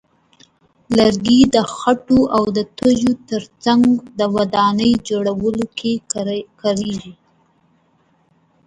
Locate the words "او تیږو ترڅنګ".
2.35-3.83